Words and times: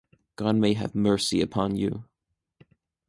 God 0.35 0.55
may 0.55 0.73
have 0.73 0.95
mercy 0.95 1.41
upon 1.41 1.75
you. 1.75 2.05